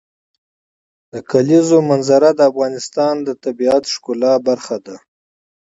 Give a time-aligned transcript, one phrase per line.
[1.13, 4.95] د کلیزو منظره د افغانستان د طبیعت د ښکلا برخه ده.